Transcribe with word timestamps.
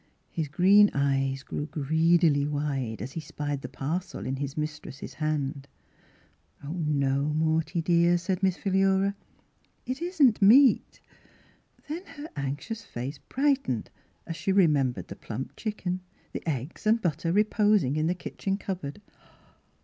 His 0.31 0.47
green 0.47 0.89
eyes 0.95 1.43
grew 1.43 1.67
greedily 1.67 2.43
wide, 2.43 3.03
as 3.03 3.11
he 3.11 3.19
spied 3.19 3.61
the 3.61 3.69
parcel 3.69 4.25
in 4.25 4.37
his 4.37 4.57
mis 4.57 4.79
tress' 4.79 5.13
hand." 5.13 5.67
No, 6.87 7.25
Morty 7.35 7.83
dear," 7.83 8.17
said 8.17 8.41
Miss 8.41 8.57
Philura;" 8.57 9.15
it 9.85 10.01
isn't 10.01 10.41
meat." 10.41 10.99
Then 11.87 12.03
her 12.15 12.29
anxious 12.35 12.83
face 12.83 13.19
brightened, 13.19 13.91
as 14.25 14.35
she 14.35 14.51
remembered 14.51 15.07
the 15.07 15.15
plump 15.15 15.55
chicken, 15.55 15.99
the 16.33 16.41
eggs 16.49 16.87
and 16.87 16.99
butter 16.99 17.31
reposing 17.31 17.95
in 17.95 18.07
the 18.07 18.15
kitchen 18.15 18.57
cupboard. 18.57 19.03